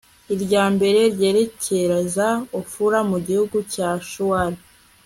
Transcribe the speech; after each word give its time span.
irya 0.33 0.63
mbere 0.75 0.99
ryerekeza 1.15 2.27
ofura 2.59 2.99
mu 3.09 3.17
gihugu 3.27 3.57
cya 3.73 3.89
shuwali 4.09 4.59